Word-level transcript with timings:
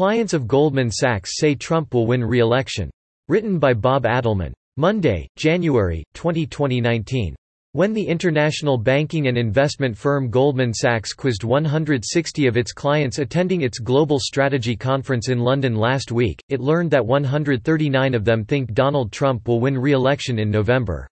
Clients 0.00 0.32
of 0.32 0.48
Goldman 0.48 0.90
Sachs 0.90 1.36
say 1.36 1.54
Trump 1.54 1.92
will 1.92 2.06
win 2.06 2.24
re-election. 2.24 2.88
Written 3.28 3.58
by 3.58 3.74
Bob 3.74 4.04
Adelmann. 4.04 4.54
Monday, 4.78 5.28
January, 5.36 6.02
20, 6.14 6.46
2019. 6.46 7.36
When 7.72 7.92
the 7.92 8.06
international 8.06 8.78
banking 8.78 9.28
and 9.28 9.36
investment 9.36 9.94
firm 9.94 10.30
Goldman 10.30 10.72
Sachs 10.72 11.12
quizzed 11.12 11.44
160 11.44 12.46
of 12.46 12.56
its 12.56 12.72
clients 12.72 13.18
attending 13.18 13.60
its 13.60 13.78
Global 13.78 14.18
Strategy 14.18 14.74
Conference 14.74 15.28
in 15.28 15.38
London 15.38 15.74
last 15.74 16.10
week, 16.10 16.40
it 16.48 16.60
learned 16.60 16.90
that 16.92 17.04
139 17.04 18.14
of 18.14 18.24
them 18.24 18.46
think 18.46 18.72
Donald 18.72 19.12
Trump 19.12 19.46
will 19.46 19.60
win 19.60 19.76
re-election 19.76 20.38
in 20.38 20.50
November. 20.50 21.06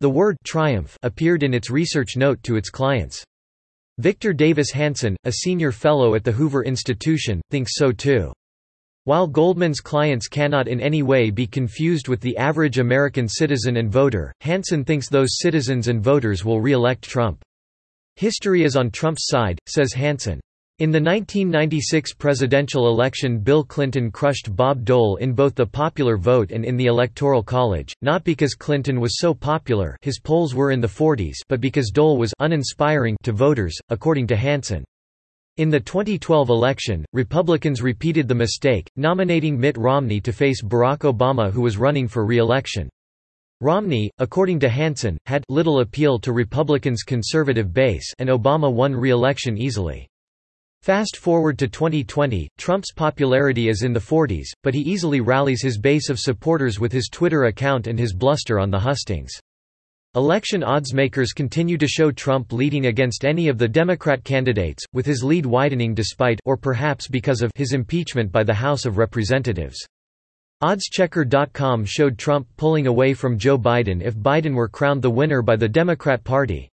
The 0.00 0.10
word 0.10 0.36
triumph 0.44 0.98
appeared 1.04 1.44
in 1.44 1.54
its 1.54 1.70
research 1.70 2.16
note 2.16 2.42
to 2.42 2.56
its 2.56 2.68
clients. 2.68 3.22
Victor 3.98 4.32
Davis 4.32 4.70
Hanson, 4.70 5.16
a 5.24 5.32
senior 5.32 5.72
fellow 5.72 6.14
at 6.14 6.22
the 6.22 6.30
Hoover 6.30 6.62
Institution, 6.62 7.40
thinks 7.50 7.72
so 7.74 7.90
too. 7.90 8.32
While 9.04 9.26
Goldman's 9.26 9.80
clients 9.80 10.28
cannot 10.28 10.68
in 10.68 10.80
any 10.80 11.02
way 11.02 11.30
be 11.30 11.46
confused 11.46 12.06
with 12.06 12.20
the 12.20 12.36
average 12.36 12.78
American 12.78 13.28
citizen 13.28 13.78
and 13.78 13.90
voter, 13.90 14.32
Hanson 14.40 14.84
thinks 14.84 15.08
those 15.08 15.38
citizens 15.38 15.88
and 15.88 16.00
voters 16.00 16.44
will 16.44 16.60
re-elect 16.60 17.02
Trump. 17.02 17.42
History 18.14 18.64
is 18.64 18.76
on 18.76 18.90
Trump's 18.90 19.26
side, 19.26 19.58
says 19.66 19.92
Hanson. 19.92 20.40
In 20.80 20.92
the 20.92 21.00
1996 21.00 22.14
presidential 22.14 22.86
election 22.86 23.40
Bill 23.40 23.64
Clinton 23.64 24.12
crushed 24.12 24.54
Bob 24.54 24.84
Dole 24.84 25.16
in 25.16 25.32
both 25.32 25.56
the 25.56 25.66
popular 25.66 26.16
vote 26.16 26.52
and 26.52 26.64
in 26.64 26.76
the 26.76 26.86
Electoral 26.86 27.42
College, 27.42 27.92
not 28.00 28.22
because 28.22 28.54
Clinton 28.54 29.00
was 29.00 29.18
so 29.18 29.34
popular 29.34 29.96
his 30.02 30.20
polls 30.20 30.54
were 30.54 30.70
in 30.70 30.80
the 30.80 30.86
40s 30.86 31.34
but 31.48 31.60
because 31.60 31.90
Dole 31.90 32.16
was 32.16 32.32
uninspiring 32.38 33.16
to 33.24 33.32
voters, 33.32 33.76
according 33.88 34.28
to 34.28 34.36
Hanson. 34.36 34.84
In 35.56 35.68
the 35.68 35.80
2012 35.80 36.48
election, 36.48 37.04
Republicans 37.12 37.82
repeated 37.82 38.28
the 38.28 38.34
mistake, 38.36 38.88
nominating 38.94 39.58
Mitt 39.58 39.76
Romney 39.76 40.20
to 40.20 40.32
face 40.32 40.62
Barack 40.62 40.98
Obama 40.98 41.50
who 41.50 41.62
was 41.62 41.76
running 41.76 42.06
for 42.06 42.24
re-election. 42.24 42.88
Romney, 43.60 44.12
according 44.18 44.60
to 44.60 44.68
Hanson, 44.68 45.18
had 45.26 45.42
little 45.48 45.80
appeal 45.80 46.20
to 46.20 46.32
Republicans' 46.32 47.02
conservative 47.02 47.72
base 47.72 48.14
and 48.20 48.28
Obama 48.28 48.72
won 48.72 48.94
re-election 48.94 49.58
easily. 49.58 50.08
Fast 50.82 51.16
forward 51.16 51.58
to 51.58 51.68
2020, 51.68 52.48
Trump's 52.56 52.92
popularity 52.92 53.68
is 53.68 53.82
in 53.82 53.92
the 53.92 54.00
40s, 54.00 54.46
but 54.62 54.74
he 54.74 54.80
easily 54.80 55.20
rallies 55.20 55.62
his 55.62 55.78
base 55.78 56.08
of 56.08 56.18
supporters 56.18 56.80
with 56.80 56.92
his 56.92 57.08
Twitter 57.08 57.44
account 57.44 57.86
and 57.86 57.98
his 57.98 58.14
bluster 58.14 58.58
on 58.58 58.70
the 58.70 58.78
hustings. 58.78 59.30
Election 60.14 60.62
oddsmakers 60.62 61.34
continue 61.34 61.76
to 61.76 61.86
show 61.86 62.10
Trump 62.10 62.52
leading 62.52 62.86
against 62.86 63.26
any 63.26 63.48
of 63.48 63.58
the 63.58 63.68
Democrat 63.68 64.24
candidates, 64.24 64.82
with 64.94 65.04
his 65.04 65.22
lead 65.22 65.44
widening 65.44 65.94
despite 65.94 66.40
or 66.46 66.56
perhaps 66.56 67.08
because 67.08 67.42
of 67.42 67.52
his 67.54 67.74
impeachment 67.74 68.32
by 68.32 68.42
the 68.42 68.54
House 68.54 68.86
of 68.86 68.96
Representatives. 68.96 69.76
Oddschecker.com 70.62 71.84
showed 71.84 72.16
Trump 72.16 72.48
pulling 72.56 72.86
away 72.86 73.12
from 73.12 73.38
Joe 73.38 73.58
Biden 73.58 74.02
if 74.02 74.16
Biden 74.16 74.54
were 74.54 74.68
crowned 74.68 75.02
the 75.02 75.10
winner 75.10 75.42
by 75.42 75.56
the 75.56 75.68
Democrat 75.68 76.24
Party. 76.24 76.70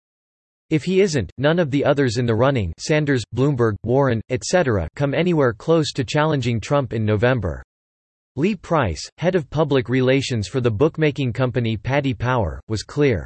If 0.76 0.84
he 0.84 1.00
isn't, 1.00 1.32
none 1.38 1.58
of 1.58 1.72
the 1.72 1.86
others 1.86 2.18
in 2.18 2.26
the 2.26 2.36
running 2.36 2.74
Sanders, 2.80 3.24
Bloomberg, 3.34 3.76
Warren, 3.86 4.20
etc. 4.30 4.90
come 4.94 5.14
anywhere 5.14 5.54
close 5.54 5.94
to 5.94 6.04
challenging 6.04 6.60
Trump 6.60 6.92
in 6.92 7.06
November. 7.06 7.64
Lee 8.36 8.58
Price, 8.58 9.10
head 9.18 9.36
of 9.36 9.50
public 9.50 9.88
relations 9.88 10.50
for 10.50 10.60
the 10.60 10.70
bookmaking 10.70 11.32
company 11.32 11.78
Paddy 11.78 12.14
Power, 12.14 12.60
was 12.68 12.84
clear. 12.84 13.26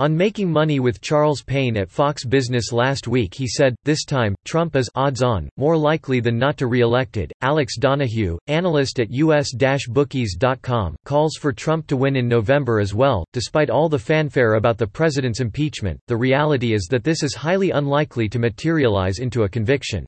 On 0.00 0.16
Making 0.16 0.50
Money 0.50 0.80
with 0.80 1.00
Charles 1.00 1.40
Payne 1.40 1.76
at 1.76 1.88
Fox 1.88 2.24
Business 2.24 2.72
last 2.72 3.06
week 3.06 3.32
he 3.32 3.46
said, 3.46 3.76
this 3.84 4.04
time, 4.04 4.34
Trump 4.44 4.74
is 4.74 4.90
odds 4.96 5.22
on, 5.22 5.48
more 5.56 5.76
likely 5.76 6.18
than 6.18 6.36
not 6.36 6.56
to 6.56 6.66
re-elected. 6.66 7.32
Alex 7.42 7.76
Donahue, 7.78 8.36
analyst 8.48 8.98
at 8.98 9.06
us-bookies.com, 9.12 10.96
calls 11.04 11.36
for 11.36 11.52
Trump 11.52 11.86
to 11.86 11.96
win 11.96 12.16
in 12.16 12.26
November 12.26 12.80
as 12.80 12.92
well. 12.92 13.24
Despite 13.32 13.70
all 13.70 13.88
the 13.88 13.96
fanfare 13.96 14.54
about 14.54 14.78
the 14.78 14.86
president's 14.88 15.38
impeachment, 15.38 16.00
the 16.08 16.16
reality 16.16 16.74
is 16.74 16.88
that 16.90 17.04
this 17.04 17.22
is 17.22 17.36
highly 17.36 17.70
unlikely 17.70 18.28
to 18.30 18.40
materialize 18.40 19.20
into 19.20 19.44
a 19.44 19.48
conviction. 19.48 20.04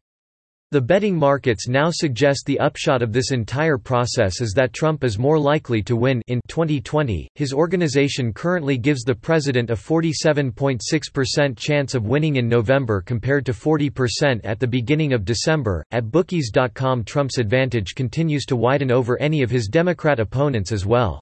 The 0.73 0.81
betting 0.81 1.15
markets 1.15 1.69
now 1.69 1.91
suggest 1.93 2.43
the 2.45 2.59
upshot 2.59 3.01
of 3.01 3.13
this 3.13 3.31
entire 3.31 3.79
process 3.79 4.41
is 4.41 4.53
that 4.55 4.73
Trump 4.73 5.05
is 5.05 5.17
more 5.17 5.39
likely 5.39 5.81
to 5.85 5.95
win 5.95 6.21
in 6.27 6.41
2020. 6.49 7.29
His 7.37 7.53
organization 7.53 8.33
currently 8.33 8.77
gives 8.77 9.05
the 9.05 9.15
president 9.15 9.71
a 9.71 9.75
47.6% 9.75 11.57
chance 11.57 11.95
of 11.95 12.09
winning 12.09 12.35
in 12.35 12.49
November 12.49 13.01
compared 13.01 13.47
to 13.47 13.53
40% 13.53 14.41
at 14.43 14.59
the 14.59 14.67
beginning 14.67 15.13
of 15.13 15.25
December. 15.25 15.85
At 15.93 16.11
bookies.com, 16.11 17.05
Trump's 17.05 17.39
advantage 17.39 17.95
continues 17.95 18.45
to 18.47 18.57
widen 18.57 18.91
over 18.91 19.17
any 19.21 19.43
of 19.43 19.51
his 19.51 19.69
Democrat 19.69 20.19
opponents 20.19 20.73
as 20.73 20.85
well. 20.85 21.21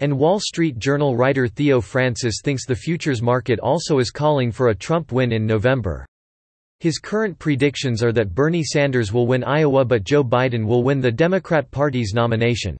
And 0.00 0.18
Wall 0.18 0.40
Street 0.40 0.80
Journal 0.80 1.16
writer 1.16 1.46
Theo 1.46 1.80
Francis 1.80 2.40
thinks 2.42 2.66
the 2.66 2.74
futures 2.74 3.22
market 3.22 3.60
also 3.60 4.00
is 4.00 4.10
calling 4.10 4.50
for 4.50 4.70
a 4.70 4.74
Trump 4.74 5.12
win 5.12 5.30
in 5.30 5.46
November. 5.46 6.04
His 6.84 6.98
current 6.98 7.38
predictions 7.38 8.02
are 8.02 8.12
that 8.12 8.34
Bernie 8.34 8.62
Sanders 8.62 9.10
will 9.10 9.26
win 9.26 9.42
Iowa 9.42 9.86
but 9.86 10.04
Joe 10.04 10.22
Biden 10.22 10.66
will 10.66 10.82
win 10.82 11.00
the 11.00 11.10
Democrat 11.10 11.70
Party's 11.70 12.12
nomination. 12.12 12.76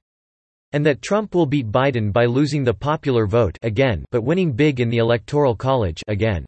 And 0.73 0.85
that 0.85 1.01
Trump 1.01 1.33
will 1.33 1.47
beat 1.47 1.71
Biden 1.71 2.13
by 2.13 2.25
losing 2.25 2.63
the 2.63 2.71
popular 2.71 3.25
vote 3.25 3.57
again 3.63 4.05
but 4.11 4.21
winning 4.21 4.51
big 4.51 4.79
in 4.79 4.91
the 4.91 4.99
Electoral 4.99 5.55
College 5.55 6.03
again. 6.07 6.45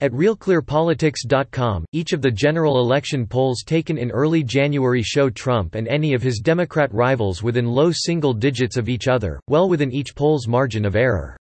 At 0.00 0.12
RealClearPolitics.com, 0.12 1.84
each 1.92 2.14
of 2.14 2.22
the 2.22 2.30
general 2.30 2.78
election 2.78 3.26
polls 3.26 3.64
taken 3.66 3.98
in 3.98 4.10
early 4.10 4.42
January 4.42 5.02
show 5.02 5.28
Trump 5.28 5.74
and 5.74 5.86
any 5.88 6.14
of 6.14 6.22
his 6.22 6.40
Democrat 6.40 6.88
rivals 6.94 7.42
within 7.42 7.66
low 7.66 7.90
single 7.92 8.32
digits 8.32 8.78
of 8.78 8.88
each 8.88 9.08
other, 9.08 9.38
well 9.46 9.68
within 9.68 9.92
each 9.92 10.14
poll's 10.14 10.48
margin 10.48 10.86
of 10.86 10.96
error. 10.96 11.36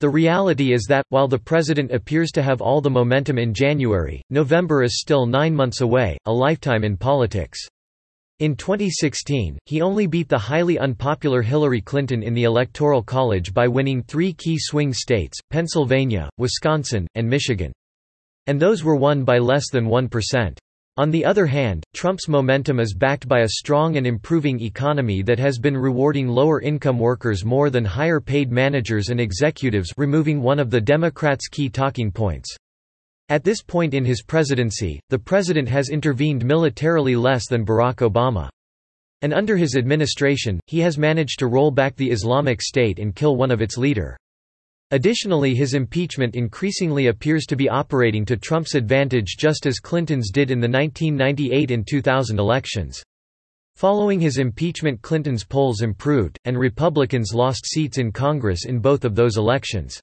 The 0.00 0.08
reality 0.08 0.72
is 0.72 0.84
that, 0.88 1.04
while 1.08 1.26
the 1.26 1.40
president 1.40 1.90
appears 1.90 2.30
to 2.32 2.42
have 2.42 2.60
all 2.60 2.80
the 2.80 2.88
momentum 2.88 3.36
in 3.36 3.52
January, 3.52 4.22
November 4.30 4.84
is 4.84 5.00
still 5.00 5.26
nine 5.26 5.52
months 5.52 5.80
away, 5.80 6.16
a 6.24 6.32
lifetime 6.32 6.84
in 6.84 6.96
politics. 6.96 7.58
In 8.38 8.54
2016, 8.54 9.58
he 9.64 9.82
only 9.82 10.06
beat 10.06 10.28
the 10.28 10.38
highly 10.38 10.78
unpopular 10.78 11.42
Hillary 11.42 11.80
Clinton 11.80 12.22
in 12.22 12.32
the 12.32 12.44
Electoral 12.44 13.02
College 13.02 13.52
by 13.52 13.66
winning 13.66 14.04
three 14.04 14.32
key 14.32 14.56
swing 14.56 14.92
states, 14.92 15.36
Pennsylvania, 15.50 16.30
Wisconsin, 16.38 17.08
and 17.16 17.28
Michigan. 17.28 17.72
And 18.46 18.60
those 18.60 18.84
were 18.84 18.94
won 18.94 19.24
by 19.24 19.38
less 19.38 19.68
than 19.72 19.86
1%. 19.86 20.56
On 20.98 21.12
the 21.12 21.24
other 21.24 21.46
hand, 21.46 21.84
Trump's 21.94 22.26
momentum 22.26 22.80
is 22.80 22.92
backed 22.92 23.28
by 23.28 23.42
a 23.42 23.48
strong 23.50 23.96
and 23.98 24.04
improving 24.04 24.60
economy 24.60 25.22
that 25.22 25.38
has 25.38 25.56
been 25.56 25.76
rewarding 25.76 26.26
lower-income 26.26 26.98
workers 26.98 27.44
more 27.44 27.70
than 27.70 27.84
higher-paid 27.84 28.50
managers 28.50 29.10
and 29.10 29.20
executives 29.20 29.92
removing 29.96 30.42
one 30.42 30.58
of 30.58 30.70
the 30.70 30.80
Democrats' 30.80 31.46
key 31.46 31.68
talking 31.68 32.10
points. 32.10 32.52
At 33.28 33.44
this 33.44 33.62
point 33.62 33.94
in 33.94 34.04
his 34.04 34.24
presidency, 34.24 34.98
the 35.08 35.20
president 35.20 35.68
has 35.68 35.90
intervened 35.90 36.44
militarily 36.44 37.14
less 37.14 37.46
than 37.46 37.64
Barack 37.64 37.98
Obama. 37.98 38.48
And 39.22 39.32
under 39.32 39.56
his 39.56 39.76
administration, 39.76 40.58
he 40.66 40.80
has 40.80 40.98
managed 40.98 41.38
to 41.38 41.46
roll 41.46 41.70
back 41.70 41.94
the 41.94 42.10
Islamic 42.10 42.60
State 42.60 42.98
and 42.98 43.14
kill 43.14 43.36
one 43.36 43.52
of 43.52 43.62
its 43.62 43.78
leader. 43.78 44.16
Additionally 44.90 45.54
his 45.54 45.74
impeachment 45.74 46.34
increasingly 46.34 47.08
appears 47.08 47.44
to 47.44 47.56
be 47.56 47.68
operating 47.68 48.24
to 48.24 48.38
Trump's 48.38 48.74
advantage 48.74 49.36
just 49.38 49.66
as 49.66 49.80
Clinton's 49.80 50.30
did 50.30 50.50
in 50.50 50.60
the 50.60 50.68
1998 50.68 51.70
and 51.70 51.86
2000 51.86 52.38
elections. 52.38 53.02
Following 53.76 54.18
his 54.18 54.38
impeachment 54.38 55.02
Clinton's 55.02 55.44
polls 55.44 55.82
improved, 55.82 56.38
and 56.46 56.58
Republicans 56.58 57.34
lost 57.34 57.66
seats 57.66 57.98
in 57.98 58.10
Congress 58.10 58.64
in 58.64 58.78
both 58.78 59.04
of 59.04 59.14
those 59.14 59.36
elections. 59.36 60.00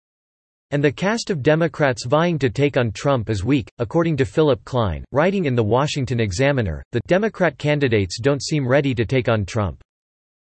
And 0.69 0.83
the 0.83 0.91
cast 0.91 1.31
of 1.31 1.41
Democrats 1.41 2.05
vying 2.05 2.37
to 2.39 2.51
take 2.51 2.77
on 2.77 2.91
Trump 2.91 3.29
is 3.29 3.43
weak, 3.43 3.67
according 3.79 4.17
to 4.17 4.25
Philip 4.25 4.63
Klein, 4.65 5.03
writing 5.11 5.45
in 5.45 5.55
The 5.55 5.63
Washington 5.63 6.19
Examiner, 6.19 6.83
the 6.91 7.01
Democrat 7.07 7.57
candidates 7.57 8.19
don't 8.19 8.41
seem 8.41 8.67
ready 8.67 8.93
to 8.93 9.05
take 9.05 9.29
on 9.29 9.45
Trump. 9.45 9.81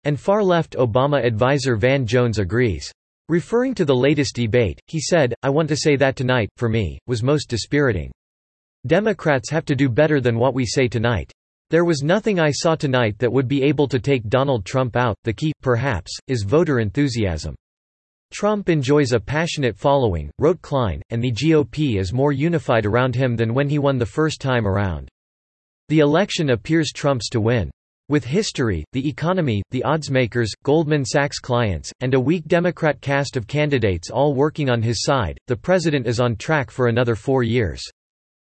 And 0.03 0.19
far-left 0.19 0.75
Obama 0.75 1.25
advisor 1.25 1.77
Van 1.77 2.05
Jones 2.05 2.39
agrees. 2.39 2.93
Referring 3.31 3.75
to 3.77 3.87
the 3.87 3.97
latest 3.97 4.35
debate, 4.35 4.79
he 4.87 5.01
said, 5.01 5.33
I 5.43 5.49
want 5.49 5.71
to 5.71 5.77
say 5.77 5.97
that 5.97 6.15
tonight, 6.15 6.51
for 6.59 6.69
me, 6.69 6.99
was 7.07 7.23
most 7.23 7.49
dispiriting. 7.49 8.13
Democrats 8.87 9.49
have 9.49 9.65
to 9.65 9.75
do 9.75 9.89
better 9.89 10.21
than 10.21 10.39
what 10.39 10.53
we 10.53 10.67
say 10.67 10.89
tonight. 10.89 11.33
There 11.71 11.87
was 11.87 12.03
nothing 12.03 12.39
I 12.39 12.51
saw 12.51 12.75
tonight 12.75 13.19
that 13.19 13.33
would 13.33 13.49
be 13.49 13.63
able 13.63 13.89
to 13.89 13.99
take 13.99 14.29
Donald 14.29 14.67
Trump 14.67 14.95
out. 14.95 15.17
The 15.25 15.33
key, 15.33 15.55
perhaps, 15.63 16.13
is 16.29 16.43
voter 16.43 16.81
enthusiasm. 16.81 17.55
Trump 18.31 18.69
enjoys 18.69 19.13
a 19.13 19.21
passionate 19.21 19.79
following, 19.79 20.31
wrote 20.39 20.61
Klein, 20.61 21.01
and 21.09 21.25
the 21.25 21.33
GOP 21.33 21.99
is 21.99 22.13
more 22.13 22.33
unified 22.33 22.85
around 22.85 23.15
him 23.15 23.37
than 23.37 23.55
when 23.55 23.71
he 23.71 23.79
won 23.79 23.97
the 23.97 24.05
first 24.05 24.39
time 24.39 24.67
around. 24.67 25.09
The 25.89 26.01
election 26.01 26.51
appears 26.51 26.93
Trump's 26.93 27.31
to 27.31 27.41
win. 27.41 27.71
With 28.11 28.27
history, 28.27 28.85
the 28.93 29.09
economy, 29.09 29.63
the 29.71 29.83
oddsmakers, 29.87 30.49
Goldman 30.63 31.07
Sachs 31.07 31.39
clients, 31.39 31.91
and 32.01 32.13
a 32.13 32.21
weak 32.21 32.47
Democrat 32.47 33.01
cast 33.01 33.35
of 33.35 33.47
candidates 33.47 34.11
all 34.11 34.35
working 34.35 34.69
on 34.69 34.83
his 34.83 35.03
side, 35.03 35.39
the 35.47 35.57
president 35.57 36.07
is 36.07 36.21
on 36.21 36.37
track 36.37 36.71
for 36.71 36.89
another 36.89 37.15
four 37.15 37.43
years. 37.43 37.83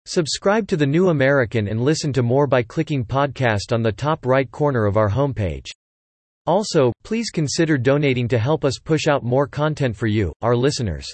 Subscribe 0.05 0.67
to 0.67 0.77
The 0.77 0.85
New 0.85 1.11
American 1.11 1.69
and 1.69 1.81
listen 1.81 2.13
to 2.15 2.25
more 2.25 2.49
by 2.49 2.65
clicking 2.65 3.05
podcast 3.05 3.73
on 3.73 3.83
the 3.83 3.93
top 3.93 4.27
right 4.27 4.51
corner 4.51 4.85
of 4.85 4.97
our 4.97 5.09
homepage. 5.09 5.71
Also, 6.47 6.93
please 7.05 7.31
consider 7.31 7.79
donating 7.79 8.27
to 8.27 8.39
help 8.39 8.65
us 8.65 8.81
push 8.83 9.07
out 9.07 9.23
more 9.23 9.47
content 9.47 9.95
for 9.95 10.09
you, 10.09 10.33
our 10.43 10.57
listeners. 10.57 11.07